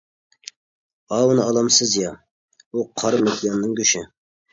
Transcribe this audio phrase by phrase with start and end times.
[1.17, 2.13] ئاۋۇنى ئالامسىز يا؟
[2.71, 4.03] ئۇ قارا مېكىياننىڭ گۆشى.